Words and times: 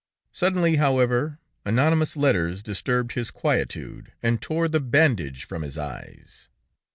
Suddenly, 0.31 0.77
however, 0.77 1.37
anonymous 1.63 2.17
letters 2.17 2.63
disturbed 2.63 3.11
his 3.11 3.29
quietude, 3.29 4.11
and 4.23 4.41
tore 4.41 4.67
the 4.67 4.79
bandage 4.79 5.45
from 5.45 5.61
his 5.61 5.77
eyes. 5.77 6.49